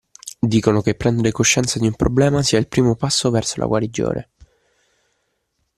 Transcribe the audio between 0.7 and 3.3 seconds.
che prendere coscienza di un problema sia il primo passo